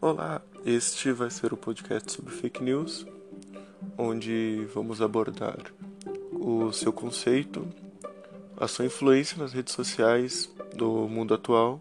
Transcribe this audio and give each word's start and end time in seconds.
Olá, 0.00 0.40
este 0.64 1.10
vai 1.10 1.28
ser 1.28 1.52
o 1.52 1.56
podcast 1.56 2.12
sobre 2.12 2.32
fake 2.32 2.62
news, 2.62 3.04
onde 3.96 4.64
vamos 4.72 5.02
abordar 5.02 5.58
o 6.32 6.72
seu 6.72 6.92
conceito, 6.92 7.66
a 8.56 8.68
sua 8.68 8.84
influência 8.84 9.36
nas 9.36 9.52
redes 9.52 9.74
sociais 9.74 10.48
do 10.72 11.08
mundo 11.08 11.34
atual 11.34 11.80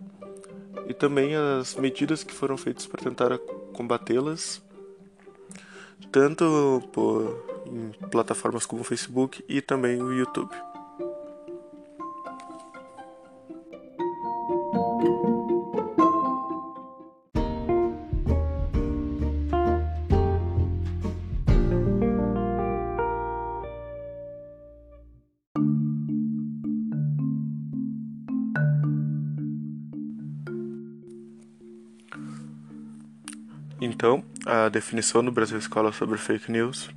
e 0.87 0.95
também 0.95 1.35
as 1.35 1.75
medidas 1.75 2.23
que 2.23 2.33
foram 2.33 2.57
feitas 2.57 2.87
para 2.87 3.03
tentar 3.03 3.37
combatê-las, 3.73 4.63
tanto 6.11 6.81
por, 6.91 7.63
em 7.67 7.91
plataformas 8.09 8.65
como 8.65 8.81
o 8.81 8.85
Facebook 8.85 9.45
e 9.47 9.61
também 9.61 10.01
o 10.01 10.11
YouTube. 10.11 10.49
Então, 33.97 34.23
a 34.45 34.69
definição 34.69 35.25
do 35.25 35.31
Brasil 35.31 35.57
Escola 35.57 35.91
sobre 35.91 36.19
fake 36.19 36.51
news 36.51 36.87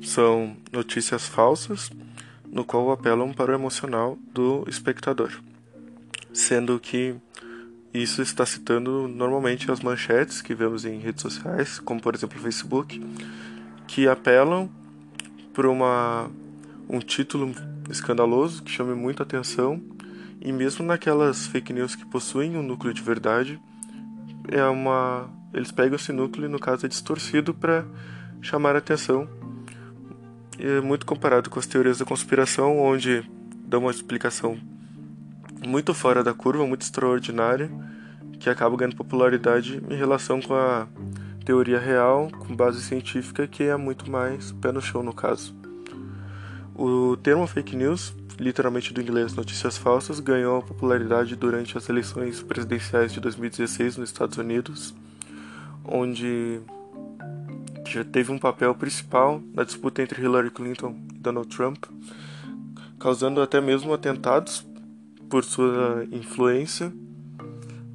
são 0.00 0.56
notícias 0.72 1.26
falsas 1.26 1.90
no 2.50 2.64
qual 2.64 2.90
apelam 2.90 3.30
para 3.30 3.52
o 3.52 3.54
emocional 3.54 4.16
do 4.32 4.64
espectador, 4.66 5.30
sendo 6.32 6.80
que 6.80 7.14
isso 7.92 8.22
está 8.22 8.46
citando 8.46 9.06
normalmente 9.06 9.70
as 9.70 9.80
manchetes 9.80 10.40
que 10.40 10.54
vemos 10.54 10.86
em 10.86 10.98
redes 10.98 11.20
sociais, 11.20 11.78
como 11.78 12.00
por 12.00 12.14
exemplo 12.14 12.38
o 12.38 12.42
Facebook, 12.42 13.04
que 13.86 14.08
apelam 14.08 14.70
para 15.52 15.68
uma 15.68 16.30
um 16.88 17.00
título 17.00 17.54
escandaloso 17.90 18.62
que 18.62 18.70
chame 18.70 18.94
muita 18.94 19.24
atenção 19.24 19.78
e 20.40 20.50
mesmo 20.52 20.86
naquelas 20.86 21.46
fake 21.48 21.74
news 21.74 21.94
que 21.94 22.06
possuem 22.06 22.56
um 22.56 22.62
núcleo 22.62 22.94
de 22.94 23.02
verdade 23.02 23.60
é 24.48 24.64
uma 24.64 25.28
eles 25.56 25.72
pegam 25.72 25.96
esse 25.96 26.12
núcleo 26.12 26.46
e 26.46 26.48
no 26.48 26.58
caso 26.58 26.84
é 26.84 26.88
distorcido 26.88 27.54
para 27.54 27.84
chamar 28.42 28.74
a 28.74 28.78
atenção. 28.78 29.26
É 30.58 30.80
muito 30.80 31.06
comparado 31.06 31.48
com 31.48 31.58
as 31.58 31.66
teorias 31.66 31.98
da 31.98 32.04
conspiração, 32.04 32.78
onde 32.78 33.28
dão 33.66 33.80
uma 33.80 33.90
explicação 33.90 34.58
muito 35.66 35.94
fora 35.94 36.22
da 36.22 36.34
curva, 36.34 36.66
muito 36.66 36.82
extraordinária, 36.82 37.70
que 38.38 38.50
acaba 38.50 38.76
ganhando 38.76 38.96
popularidade 38.96 39.82
em 39.88 39.96
relação 39.96 40.40
com 40.40 40.54
a 40.54 40.86
teoria 41.44 41.78
real, 41.78 42.30
com 42.38 42.54
base 42.54 42.82
científica, 42.82 43.46
que 43.46 43.62
é 43.62 43.76
muito 43.76 44.10
mais 44.10 44.52
pé 44.52 44.70
no 44.70 44.82
chão 44.82 45.02
no 45.02 45.14
caso. 45.14 45.54
O 46.74 47.16
termo 47.16 47.46
fake 47.46 47.74
news, 47.74 48.14
literalmente 48.38 48.92
do 48.92 49.00
inglês 49.00 49.32
notícias 49.32 49.78
falsas, 49.78 50.20
ganhou 50.20 50.62
popularidade 50.62 51.34
durante 51.34 51.78
as 51.78 51.88
eleições 51.88 52.42
presidenciais 52.42 53.12
de 53.12 53.20
2016 53.20 53.96
nos 53.96 54.10
Estados 54.10 54.36
Unidos 54.36 54.94
onde 55.88 56.60
já 57.86 58.04
teve 58.04 58.32
um 58.32 58.38
papel 58.38 58.74
principal 58.74 59.40
na 59.54 59.64
disputa 59.64 60.02
entre 60.02 60.22
Hillary 60.22 60.50
Clinton 60.50 60.96
e 61.14 61.18
Donald 61.18 61.48
Trump, 61.48 61.84
causando 62.98 63.40
até 63.40 63.60
mesmo 63.60 63.92
atentados 63.92 64.66
por 65.28 65.44
sua 65.44 66.06
influência 66.10 66.92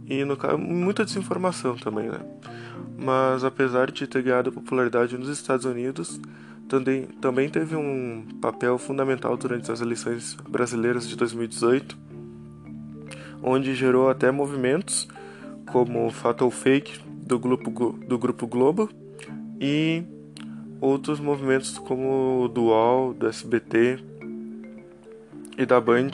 e 0.06 0.24
no 0.26 0.36
caso 0.36 0.58
muita 0.58 1.06
desinformação 1.06 1.76
também, 1.76 2.10
né? 2.10 2.20
Mas 2.98 3.44
apesar 3.44 3.92
de 3.92 4.06
ter 4.06 4.22
ganhado 4.22 4.52
popularidade 4.52 5.18
nos 5.18 5.30
Estados 5.30 5.66
Unidos, 5.66 6.20
também, 6.68 7.04
também 7.20 7.50
teve 7.50 7.76
um 7.76 8.26
papel 8.40 8.78
fundamental 8.78 9.36
durante 9.36 9.72
as 9.72 9.82
eleições 9.82 10.38
brasileiras 10.48 11.08
de 11.08 11.16
2018, 11.16 11.98
onde 13.42 13.74
gerou 13.74 14.10
até 14.10 14.32
movimentos 14.32 15.08
como 15.66 16.10
Fatal 16.12 16.52
Fake 16.52 17.11
do 17.22 17.40
grupo, 17.40 17.94
do 18.06 18.18
grupo 18.18 18.48
Globo 18.48 18.90
e 19.60 20.04
outros 20.80 21.20
movimentos 21.20 21.78
como 21.78 22.44
o 22.44 22.48
do 22.48 22.64
UOL, 22.64 23.14
do 23.14 23.28
SBT 23.28 24.00
e 25.58 25.66
da 25.66 25.80
Band, 25.80 26.12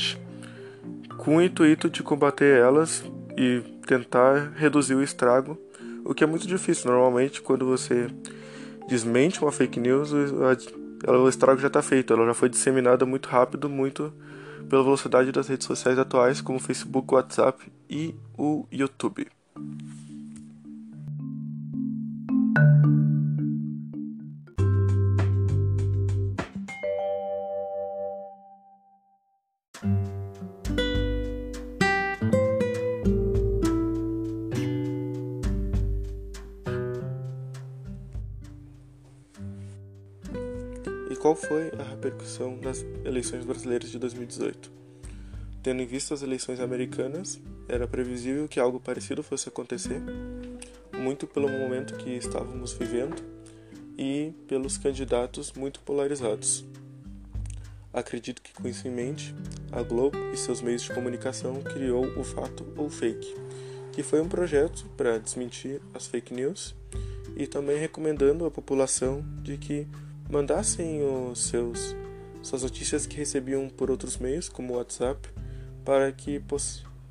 com 1.18 1.38
o 1.38 1.41
intuito 1.41 1.90
de 1.90 2.03
combater 2.03 2.59
elas 2.59 3.03
e 3.38 3.62
tentar 3.85 4.51
reduzir 4.56 4.95
o 4.95 5.01
estrago, 5.01 5.57
o 6.03 6.13
que 6.13 6.23
é 6.23 6.28
muito 6.28 6.47
difícil. 6.47 6.91
Normalmente, 6.91 7.41
quando 7.41 7.66
você 7.66 8.07
desmente 8.88 9.41
uma 9.41 9.51
fake 9.51 9.79
news, 9.79 10.12
o 10.12 11.29
estrago 11.29 11.59
já 11.59 11.68
está 11.68 11.81
feito, 11.81 12.13
ela 12.13 12.25
já 12.25 12.34
foi 12.34 12.50
disseminada 12.50 13.06
muito 13.06 13.29
rápido, 13.29 13.69
muito 13.69 14.13
pela 14.69 14.84
velocidade 14.84 15.31
das 15.31 15.47
redes 15.47 15.66
sociais 15.66 15.97
atuais, 15.97 16.41
como 16.41 16.59
Facebook, 16.59 17.13
WhatsApp 17.13 17.72
e 17.89 18.13
o 18.38 18.66
YouTube. 18.72 19.28
Qual 41.28 41.36
foi 41.36 41.74
a 41.78 41.84
repercussão 41.84 42.58
das 42.58 42.86
eleições 43.04 43.44
brasileiras 43.44 43.92
de 43.92 44.00
2018? 44.00 44.72
Tendo 45.62 45.82
em 45.82 45.86
vista 45.86 46.14
as 46.14 46.22
eleições 46.22 46.62
americanas, 46.62 47.38
era 47.68 47.86
previsível 47.86 48.48
que 48.48 48.62
algo 48.62 48.80
parecido 48.80 49.22
fosse 49.22 49.50
acontecer, 49.50 50.02
muito 50.98 51.28
pelo 51.28 51.50
momento 51.50 51.98
que 51.98 52.12
estávamos 52.12 52.72
vivendo 52.72 53.22
e 53.98 54.32
pelos 54.48 54.78
candidatos 54.78 55.52
muito 55.52 55.82
polarizados. 55.82 56.64
Acredito 57.92 58.42
que 58.42 58.54
com 58.54 58.66
isso 58.66 58.88
em 58.88 58.92
mente, 58.92 59.36
a 59.70 59.84
Globo 59.84 60.18
e 60.34 60.38
seus 60.38 60.62
meios 60.62 60.84
de 60.84 60.94
comunicação 60.94 61.62
criou 61.62 62.06
o 62.18 62.24
fato 62.24 62.66
ou 62.78 62.90
fake, 62.90 63.36
que 63.92 64.02
foi 64.02 64.22
um 64.22 64.30
projeto 64.30 64.86
para 64.96 65.18
desmentir 65.18 65.82
as 65.94 66.08
fake 66.08 66.34
news 66.34 66.74
e 67.36 67.46
também 67.46 67.78
recomendando 67.78 68.46
à 68.46 68.50
população 68.50 69.26
de 69.44 69.58
que 69.58 69.86
mandassem 70.30 71.02
os 71.04 71.44
seus 71.48 71.96
suas 72.42 72.64
notícias 72.64 73.06
que 73.06 73.18
recebiam 73.18 73.68
por 73.68 73.92
outros 73.92 74.18
meios, 74.18 74.48
como 74.48 74.74
o 74.74 74.78
WhatsApp, 74.78 75.28
para 75.84 76.12
que 76.12 76.42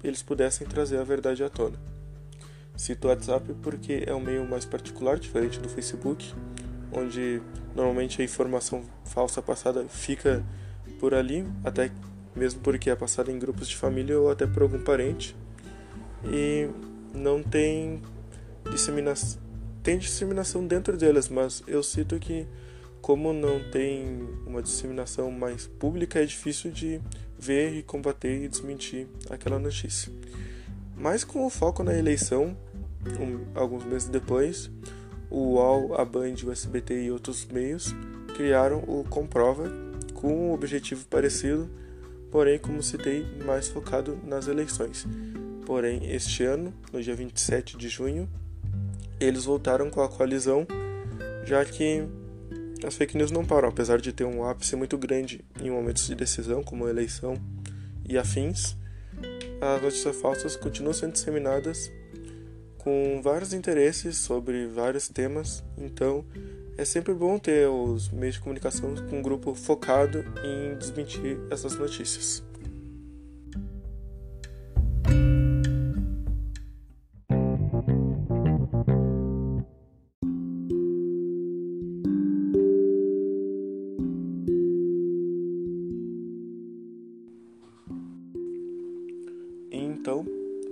eles 0.03 0.23
pudessem 0.23 0.67
trazer 0.67 0.99
a 0.99 1.05
verdade 1.05 1.45
à 1.45 1.51
tona. 1.51 1.79
Cito 2.75 3.07
o 3.07 3.11
WhatsApp 3.11 3.55
porque 3.63 4.05
é 4.07 4.15
um 4.15 4.21
meio 4.21 4.49
mais 4.49 4.65
particular, 4.65 5.19
diferente 5.19 5.59
do 5.59 5.69
Facebook, 5.69 6.33
onde 6.93 7.43
normalmente 7.75 8.23
a 8.23 8.25
informação 8.25 8.85
falsa 9.05 9.43
passada 9.43 9.85
fica 9.89 10.45
por 10.99 11.13
ali, 11.13 11.47
até 11.65 11.91
mesmo 12.35 12.61
porque 12.61 12.89
é 12.89 12.97
passada 12.97 13.31
em 13.31 13.39
grupos 13.39 13.69
de 13.69 13.77
família 13.77 14.19
ou 14.19 14.31
até 14.31 14.47
por 14.47 14.63
algum 14.63 14.83
parente, 14.83 15.37
e 16.25 16.69
não 17.15 17.43
tem 17.43 18.01
disseminação. 18.71 19.41
Tem 19.83 19.99
disseminação 19.99 20.67
dentro 20.67 20.97
delas, 20.97 21.29
mas 21.29 21.63
eu 21.67 21.83
cito 21.83 22.19
que 22.19 22.47
como 23.07 23.33
não 23.33 23.61
tem 23.71 24.29
uma 24.45 24.61
disseminação 24.61 25.31
mais 25.31 25.65
pública, 25.65 26.19
é 26.19 26.25
difícil 26.25 26.73
de 26.73 27.01
ver 27.39 27.73
e 27.77 27.81
combater 27.81 28.43
e 28.43 28.49
desmentir 28.49 29.07
aquela 29.31 29.61
notícia. 29.61 30.13
Mas 30.97 31.23
com 31.23 31.47
o 31.47 31.49
foco 31.49 31.85
na 31.85 31.97
eleição, 31.97 32.57
um, 33.21 33.45
alguns 33.55 33.85
meses 33.85 34.09
depois, 34.09 34.69
o 35.31 35.55
UOL, 35.55 35.95
a 35.95 36.05
Band, 36.05 36.35
o 36.45 36.51
SBT 36.51 37.05
e 37.05 37.13
outros 37.13 37.47
meios 37.47 37.95
criaram 38.35 38.79
o 38.79 39.05
Comprova 39.09 39.71
com 40.13 40.49
um 40.49 40.53
objetivo 40.53 41.07
parecido, 41.07 41.71
porém, 42.33 42.59
como 42.59 42.83
citei, 42.83 43.25
mais 43.45 43.69
focado 43.69 44.19
nas 44.25 44.49
eleições. 44.49 45.07
Porém, 45.65 46.13
este 46.13 46.43
ano, 46.43 46.75
no 46.93 47.01
dia 47.01 47.15
27 47.15 47.77
de 47.77 47.89
junho, 47.89 48.29
eles 49.21 49.45
voltaram 49.45 49.91
com 49.91 50.03
a 50.03 50.09
coalizão, 50.09 50.67
já 51.45 51.65
que 51.65 52.05
as 52.87 52.95
fake 52.95 53.17
news 53.17 53.31
não 53.31 53.45
param, 53.45 53.69
apesar 53.69 54.01
de 54.01 54.13
ter 54.13 54.25
um 54.25 54.45
ápice 54.45 54.77
muito 54.77 54.97
grande 54.97 55.45
em 55.61 55.71
momentos 55.71 56.07
de 56.07 56.15
decisão, 56.15 56.63
como 56.63 56.89
eleição 56.89 57.37
e 58.09 58.17
afins. 58.17 58.77
As 59.61 59.83
notícias 59.83 60.17
falsas 60.17 60.57
continuam 60.57 60.93
sendo 60.93 61.13
disseminadas 61.13 61.91
com 62.79 63.21
vários 63.23 63.53
interesses 63.53 64.19
sobre 64.19 64.67
vários 64.69 65.09
temas, 65.09 65.65
então 65.77 66.25
é 66.79 66.85
sempre 66.85 67.13
bom 67.13 67.39
ter 67.39 67.69
os 67.69 68.11
meios 68.11 68.37
de 68.37 68.41
comunicação 68.41 68.95
com 69.09 69.19
um 69.19 69.23
grupo 69.23 69.55
focado 69.55 70.25
em 70.45 70.79
desmentir 70.79 71.39
essas 71.51 71.77
notícias. 71.77 72.45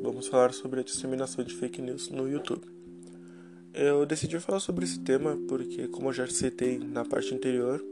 Vamos 0.01 0.29
falar 0.29 0.53
sobre 0.53 0.81
a 0.81 0.83
disseminação 0.83 1.45
de 1.45 1.55
fake 1.55 1.81
news 1.81 2.11
no 2.11 2.29
YouTube. 2.29 2.63
Eu 3.73 4.07
decidi 4.07 4.39
falar 4.39 4.61
sobre 4.61 4.85
esse 4.85 5.01
tema 5.01 5.37
porque, 5.49 5.89
como 5.89 6.09
eu 6.09 6.13
já 6.13 6.27
citei 6.27 6.79
na 6.79 7.05
parte 7.05 7.35
anterior, 7.35 7.85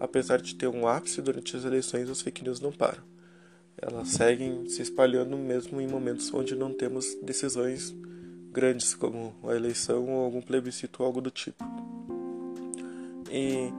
apesar 0.00 0.40
de 0.40 0.54
ter 0.54 0.66
um 0.66 0.86
ápice 0.86 1.20
durante 1.20 1.56
as 1.56 1.64
eleições, 1.64 2.08
as 2.08 2.22
fake 2.22 2.42
news 2.42 2.60
não 2.60 2.72
param. 2.72 3.02
Elas 3.76 4.08
seguem 4.08 4.66
se 4.68 4.80
espalhando 4.80 5.36
mesmo 5.36 5.80
em 5.80 5.86
momentos 5.86 6.32
onde 6.32 6.54
não 6.54 6.72
temos 6.72 7.14
decisões 7.22 7.94
grandes, 8.50 8.94
como 8.94 9.34
a 9.44 9.54
eleição 9.54 10.08
ou 10.08 10.24
algum 10.24 10.40
plebiscito 10.40 11.02
ou 11.02 11.06
algo 11.06 11.20
do 11.20 11.30
tipo. 11.30 11.62
E 13.30 13.70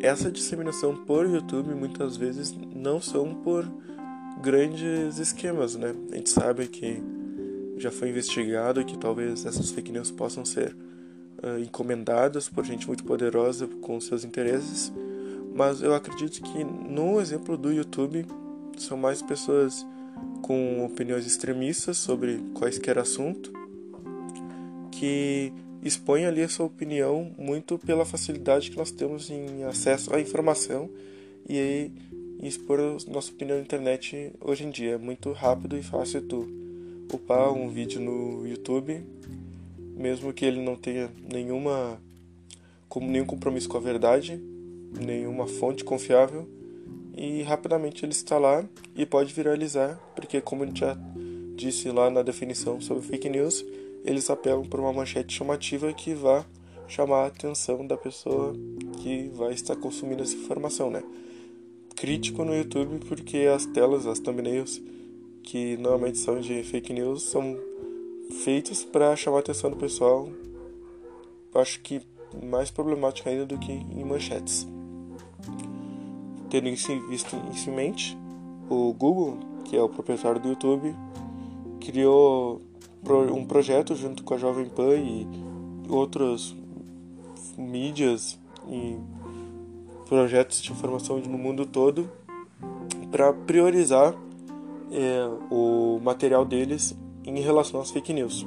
essa 0.00 0.30
disseminação 0.30 0.96
por 1.04 1.28
YouTube 1.28 1.74
muitas 1.74 2.16
vezes 2.16 2.54
não 2.74 3.00
são 3.00 3.34
por 3.42 3.66
grandes 4.40 5.18
esquemas, 5.18 5.76
né? 5.76 5.94
A 6.10 6.16
gente 6.16 6.30
sabe 6.30 6.66
que 6.66 7.02
já 7.76 7.90
foi 7.90 8.08
investigado 8.08 8.84
que 8.84 8.98
talvez 8.98 9.44
essas 9.46 9.70
fake 9.70 9.92
news 9.92 10.10
possam 10.10 10.44
ser 10.44 10.76
uh, 11.42 11.58
encomendadas 11.58 12.48
por 12.48 12.64
gente 12.64 12.86
muito 12.86 13.04
poderosa 13.04 13.66
com 13.66 14.00
seus 14.00 14.24
interesses, 14.24 14.92
mas 15.54 15.82
eu 15.82 15.94
acredito 15.94 16.42
que 16.42 16.64
no 16.64 17.20
exemplo 17.20 17.56
do 17.56 17.72
YouTube 17.72 18.26
são 18.76 18.96
mais 18.96 19.22
pessoas 19.22 19.86
com 20.42 20.84
opiniões 20.84 21.26
extremistas 21.26 21.96
sobre 21.96 22.38
quaisquer 22.54 22.98
assunto 22.98 23.52
que 24.90 25.52
expõem 25.82 26.26
ali 26.26 26.42
a 26.42 26.48
sua 26.48 26.66
opinião 26.66 27.32
muito 27.38 27.78
pela 27.78 28.04
facilidade 28.04 28.70
que 28.70 28.76
nós 28.76 28.90
temos 28.90 29.30
em 29.30 29.64
acesso 29.64 30.14
à 30.14 30.20
informação 30.20 30.90
e 31.48 31.58
aí 31.58 31.92
expor 32.48 32.80
a 32.80 33.10
nossa 33.10 33.30
opinião 33.30 33.56
na 33.56 33.62
internet 33.62 34.32
hoje 34.40 34.64
em 34.64 34.70
dia. 34.70 34.92
É 34.92 34.98
muito 34.98 35.32
rápido 35.32 35.76
e 35.76 35.82
fácil 35.82 36.22
tu 36.22 36.48
upar 37.12 37.52
um 37.52 37.68
vídeo 37.68 38.00
no 38.00 38.46
YouTube, 38.46 39.02
mesmo 39.96 40.32
que 40.32 40.44
ele 40.44 40.60
não 40.60 40.76
tenha 40.76 41.10
nenhuma 41.30 42.00
como 42.88 43.08
nenhum 43.08 43.26
compromisso 43.26 43.68
com 43.68 43.76
a 43.76 43.80
verdade, 43.80 44.40
nenhuma 45.00 45.46
fonte 45.46 45.84
confiável, 45.84 46.48
e 47.16 47.42
rapidamente 47.42 48.04
ele 48.04 48.12
está 48.12 48.38
lá 48.38 48.64
e 48.96 49.06
pode 49.06 49.32
viralizar, 49.32 50.00
porque 50.14 50.40
como 50.40 50.64
a 50.64 50.66
gente 50.66 50.80
já 50.80 50.96
disse 51.54 51.90
lá 51.90 52.10
na 52.10 52.22
definição 52.22 52.80
sobre 52.80 53.02
fake 53.04 53.28
news, 53.28 53.64
eles 54.04 54.28
apelam 54.30 54.64
por 54.64 54.80
uma 54.80 54.92
manchete 54.92 55.36
chamativa 55.36 55.92
que 55.92 56.14
vá 56.14 56.44
chamar 56.88 57.24
a 57.24 57.26
atenção 57.26 57.86
da 57.86 57.96
pessoa 57.96 58.54
que 59.02 59.30
vai 59.34 59.52
estar 59.52 59.76
consumindo 59.76 60.22
essa 60.22 60.34
informação, 60.34 60.90
né? 60.90 61.02
Crítico 62.00 62.46
no 62.46 62.56
YouTube 62.56 62.98
porque 63.06 63.40
as 63.54 63.66
telas, 63.66 64.06
as 64.06 64.18
thumbnails 64.18 64.80
que 65.42 65.76
normalmente 65.76 66.16
são 66.16 66.40
de 66.40 66.62
fake 66.62 66.94
news 66.94 67.24
são 67.24 67.58
feitas 68.42 68.82
para 68.82 69.14
chamar 69.14 69.36
a 69.36 69.40
atenção 69.40 69.68
do 69.68 69.76
pessoal. 69.76 70.26
Acho 71.54 71.78
que 71.80 72.00
mais 72.42 72.70
problemático 72.70 73.28
ainda 73.28 73.44
do 73.44 73.58
que 73.58 73.70
em 73.70 74.02
manchetes. 74.02 74.66
Tendo 76.48 76.70
isso 76.70 76.88
visto 77.06 77.36
em 77.36 77.70
mente, 77.70 78.16
o 78.70 78.94
Google, 78.94 79.38
que 79.66 79.76
é 79.76 79.82
o 79.82 79.88
proprietário 79.90 80.40
do 80.40 80.48
YouTube, 80.48 80.96
criou 81.80 82.62
um 83.30 83.44
projeto 83.44 83.94
junto 83.94 84.24
com 84.24 84.32
a 84.32 84.38
Jovem 84.38 84.70
Pan 84.70 84.96
e 84.96 85.26
outras 85.86 86.56
mídias 87.58 88.38
e 88.70 88.96
projetos 90.10 90.60
de 90.60 90.72
informação 90.72 91.20
no 91.20 91.38
mundo 91.38 91.64
todo 91.64 92.10
para 93.12 93.32
priorizar 93.32 94.12
é, 94.90 95.24
o 95.48 96.00
material 96.02 96.44
deles 96.44 96.96
em 97.24 97.38
relação 97.40 97.80
às 97.80 97.92
fake 97.92 98.12
news. 98.12 98.44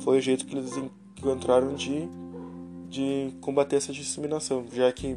Foi 0.00 0.18
o 0.18 0.20
jeito 0.20 0.44
que 0.44 0.54
eles 0.54 0.70
encontraram 1.16 1.74
de, 1.74 2.06
de 2.90 3.32
combater 3.40 3.76
essa 3.76 3.90
disseminação, 3.90 4.66
já 4.70 4.92
que 4.92 5.16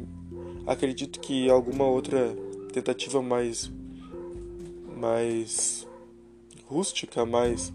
acredito 0.66 1.20
que 1.20 1.50
alguma 1.50 1.84
outra 1.84 2.34
tentativa 2.72 3.20
mais 3.20 3.70
mais 4.96 5.86
rústica, 6.68 7.26
mais 7.26 7.70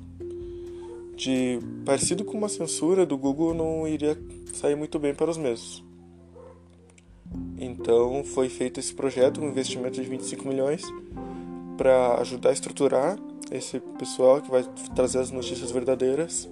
de 1.15 1.59
parecido 1.85 2.25
com 2.25 2.35
uma 2.35 2.49
censura 2.49 3.05
do 3.05 3.15
Google 3.15 3.53
não 3.53 3.87
iria 3.87 4.17
sair 4.55 4.75
muito 4.75 4.97
bem 4.97 5.13
para 5.13 5.29
os 5.29 5.37
mesmos. 5.37 5.85
Então 7.57 8.23
foi 8.23 8.49
feito 8.49 8.79
esse 8.79 8.93
projeto, 8.93 9.41
um 9.41 9.49
investimento 9.49 10.01
de 10.01 10.07
25 10.07 10.47
milhões 10.47 10.83
para 11.77 12.15
ajudar 12.21 12.49
a 12.49 12.53
estruturar 12.53 13.17
esse 13.51 13.79
pessoal 13.97 14.41
que 14.41 14.49
vai 14.49 14.63
trazer 14.95 15.19
as 15.19 15.31
notícias 15.31 15.71
verdadeiras 15.71 16.49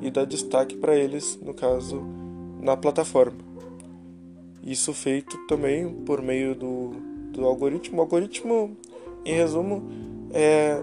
e 0.00 0.10
dar 0.10 0.24
destaque 0.24 0.76
para 0.76 0.96
eles, 0.96 1.38
no 1.40 1.54
caso, 1.54 2.02
na 2.60 2.76
plataforma. 2.76 3.38
Isso 4.62 4.92
feito 4.92 5.36
também 5.46 5.88
por 5.88 6.22
meio 6.22 6.54
do, 6.54 6.90
do 7.32 7.44
algoritmo. 7.44 7.98
O 7.98 8.00
algoritmo, 8.00 8.76
em 9.24 9.34
resumo, 9.34 9.82
é 10.32 10.80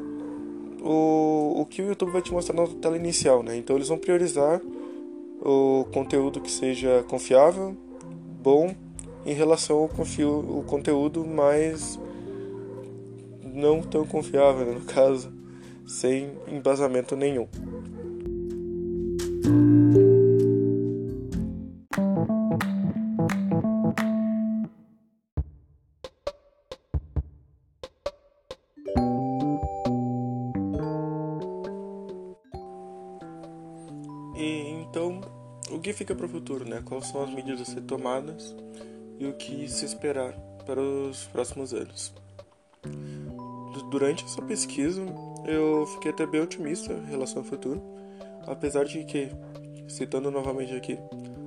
o, 0.81 1.61
o 1.61 1.65
que 1.65 1.81
o 1.81 1.87
YouTube 1.87 2.11
vai 2.11 2.21
te 2.21 2.31
mostrar 2.31 2.55
na 2.55 2.67
tela 2.67 2.97
inicial, 2.97 3.41
né? 3.41 3.55
Então 3.55 3.75
eles 3.75 3.87
vão 3.87 3.97
priorizar 3.97 4.61
o 5.41 5.85
conteúdo 5.93 6.41
que 6.41 6.51
seja 6.51 7.03
confiável, 7.07 7.75
bom, 8.41 8.75
em 9.25 9.33
relação 9.33 9.77
ao 9.77 9.89
confio, 9.89 10.39
o 10.39 10.63
conteúdo 10.63 11.25
mais 11.25 11.99
não 13.43 13.81
tão 13.81 14.05
confiável, 14.05 14.65
né? 14.65 14.73
no 14.73 14.81
caso, 14.81 15.31
sem 15.85 16.31
embasamento 16.47 17.15
nenhum. 17.15 17.47
Então, 34.35 35.21
o 35.71 35.79
que 35.79 35.93
fica 35.93 36.15
para 36.15 36.25
o 36.25 36.29
futuro, 36.29 36.67
né? 36.67 36.81
Quais 36.83 37.07
são 37.07 37.23
as 37.23 37.29
medidas 37.29 37.61
a 37.61 37.65
ser 37.65 37.81
tomadas 37.81 38.55
e 39.19 39.27
o 39.27 39.33
que 39.33 39.67
se 39.67 39.85
esperar 39.85 40.33
para 40.65 40.81
os 40.81 41.25
próximos 41.25 41.73
anos? 41.73 42.13
Durante 43.91 44.23
essa 44.23 44.41
pesquisa, 44.41 45.03
eu 45.45 45.85
fiquei 45.87 46.11
até 46.11 46.25
bem 46.25 46.41
otimista 46.41 46.93
em 46.93 47.05
relação 47.05 47.39
ao 47.39 47.43
futuro, 47.43 47.81
apesar 48.47 48.85
de 48.85 49.03
que, 49.03 49.29
citando 49.87 50.31
novamente 50.31 50.73
aqui, 50.73 50.97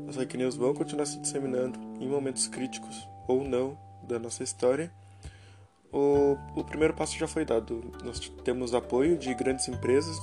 as 0.08 0.16
fake 0.16 0.36
news 0.36 0.56
vão 0.56 0.74
continuar 0.74 1.06
se 1.06 1.18
disseminando 1.18 1.78
em 1.98 2.08
momentos 2.08 2.46
críticos 2.46 3.08
ou 3.26 3.42
não 3.42 3.78
da 4.02 4.18
nossa 4.18 4.42
história. 4.42 4.92
O, 5.90 6.36
o 6.54 6.64
primeiro 6.64 6.94
passo 6.94 7.16
já 7.16 7.26
foi 7.26 7.44
dado. 7.44 7.92
Nós 8.04 8.18
temos 8.44 8.74
apoio 8.74 9.16
de 9.16 9.32
grandes 9.34 9.68
empresas, 9.68 10.18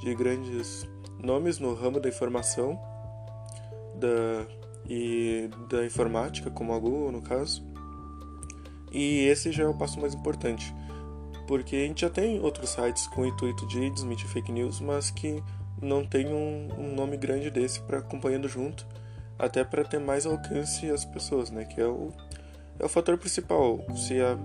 de 0.00 0.14
grandes 0.14 0.86
nomes 1.18 1.58
no 1.58 1.74
ramo 1.74 2.00
da 2.00 2.08
informação 2.08 2.80
da, 3.96 4.46
e 4.90 5.48
da 5.68 5.86
informática, 5.86 6.50
como 6.50 6.74
a 6.74 6.78
Google 6.78 7.12
no 7.12 7.22
caso. 7.22 7.64
E 8.90 9.20
esse 9.26 9.52
já 9.52 9.62
é 9.62 9.68
o 9.68 9.74
passo 9.74 10.00
mais 10.00 10.14
importante, 10.14 10.74
porque 11.46 11.76
a 11.76 11.86
gente 11.86 12.00
já 12.00 12.10
tem 12.10 12.40
outros 12.40 12.70
sites 12.70 13.06
com 13.06 13.22
o 13.22 13.26
intuito 13.26 13.64
de 13.68 13.88
desmentir 13.88 14.26
fake 14.26 14.50
news, 14.50 14.80
mas 14.80 15.08
que 15.08 15.40
não 15.80 16.04
tem 16.04 16.26
um, 16.26 16.68
um 16.76 16.94
nome 16.94 17.16
grande 17.16 17.52
desse 17.52 17.80
para 17.82 17.98
acompanhando 17.98 18.48
junto, 18.48 18.84
até 19.38 19.62
para 19.62 19.84
ter 19.84 20.00
mais 20.00 20.26
alcance 20.26 20.90
às 20.90 21.04
pessoas, 21.04 21.52
né? 21.52 21.64
Que 21.64 21.80
é 21.80 21.86
o, 21.86 22.12
é 22.76 22.84
o 22.84 22.88
fator 22.88 23.16
principal. 23.16 23.84
Se 23.94 24.20
a, 24.20 24.36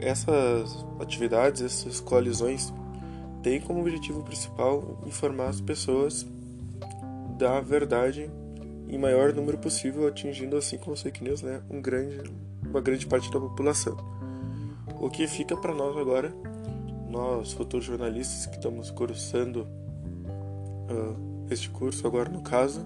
essas 0.00 0.84
atividades, 0.98 1.62
essas 1.62 2.00
coalizões 2.00 2.74
tem 3.44 3.60
como 3.60 3.80
objetivo 3.80 4.24
principal 4.24 5.00
informar 5.06 5.50
as 5.50 5.60
pessoas 5.60 6.26
da 7.38 7.60
verdade 7.60 8.28
em 8.88 8.98
maior 8.98 9.32
número 9.34 9.58
possível, 9.58 10.06
atingindo 10.06 10.56
assim 10.56 10.78
como 10.78 10.96
fake 10.96 11.22
news, 11.22 11.42
né, 11.42 11.60
um 11.70 11.80
grande, 11.80 12.30
uma 12.64 12.80
grande 12.80 13.06
parte 13.06 13.30
da 13.30 13.38
população. 13.38 13.96
O 15.00 15.10
que 15.10 15.26
fica 15.26 15.56
para 15.56 15.74
nós 15.74 15.96
agora, 15.96 16.34
nós 17.08 17.52
futuros 17.52 17.86
jornalistas 17.86 18.46
que 18.46 18.56
estamos 18.56 18.90
cursando 18.90 19.66
uh, 20.90 21.46
este 21.50 21.70
curso 21.70 22.06
agora 22.06 22.28
no 22.28 22.42
caso, 22.42 22.84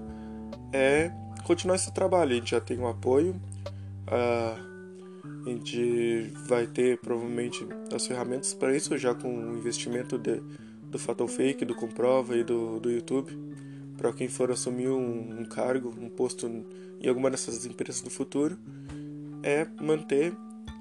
é 0.73 1.11
continuar 1.45 1.77
esse 1.77 1.93
trabalho. 1.93 2.33
A 2.33 2.35
gente 2.35 2.51
já 2.51 2.61
tem 2.61 2.79
um 2.79 2.89
apoio. 2.89 3.35
Uh, 4.09 4.73
a 5.45 5.49
gente 5.49 6.33
vai 6.47 6.67
ter 6.67 6.99
provavelmente 6.99 7.67
as 7.95 8.07
ferramentas 8.07 8.55
para 8.55 8.77
isso, 8.77 8.97
já 8.97 9.15
com 9.15 9.29
o 9.29 9.59
investimento 9.59 10.19
de, 10.19 10.41
do 10.85 10.99
Fatal 10.99 11.27
Fake, 11.27 11.65
do 11.65 11.75
Comprova 11.75 12.37
e 12.37 12.45
do, 12.45 12.79
do 12.79 12.91
YouTube. 12.91 13.37
Para 14.03 14.13
quem 14.13 14.29
for 14.29 14.51
assumir 14.51 14.89
um, 14.89 15.43
um, 15.43 15.45
cargo, 15.45 15.95
um 15.97 16.09
posto 16.09 16.49
em 17.01 17.09
alguma 17.09 17.31
dessas 17.31 17.65
empresas 17.65 18.03
do 18.03 18.11
futuro, 18.11 18.59
é 19.45 19.65
manter 19.81 20.35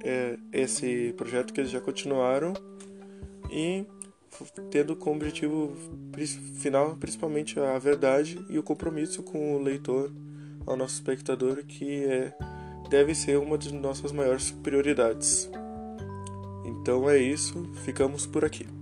é, 0.03 0.39
esse 0.51 1.13
projeto 1.15 1.53
que 1.53 1.61
eles 1.61 1.69
já 1.69 1.79
continuaram 1.79 2.51
e 3.51 3.85
tendo 4.71 4.95
como 4.95 5.17
objetivo 5.17 5.71
final 6.55 6.95
principalmente 6.95 7.59
a 7.59 7.77
verdade 7.77 8.43
e 8.49 8.57
o 8.57 8.63
compromisso 8.63 9.21
com 9.21 9.55
o 9.55 9.61
leitor, 9.61 10.11
ao 10.65 10.75
nosso 10.75 10.95
espectador, 10.95 11.63
que 11.63 12.03
é, 12.03 12.33
deve 12.89 13.13
ser 13.13 13.37
uma 13.37 13.55
de 13.55 13.71
nossas 13.71 14.11
maiores 14.11 14.49
prioridades. 14.49 15.47
Então 16.65 17.07
é 17.07 17.19
isso, 17.19 17.69
ficamos 17.85 18.25
por 18.25 18.43
aqui. 18.43 18.80